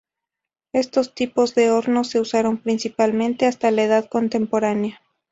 [0.73, 4.99] Estos tipos de hornos se usaron principalmente hasta la Edad Contemporánea.